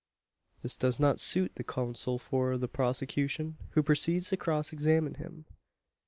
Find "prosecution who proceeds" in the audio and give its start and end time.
2.67-4.29